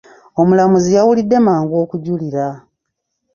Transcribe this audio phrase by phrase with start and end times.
[0.39, 2.47] Omulamuzi yawulidde mangu okujulira.